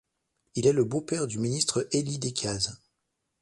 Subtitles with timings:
[0.55, 2.79] Il est le beau-père du ministre Élie Decazes.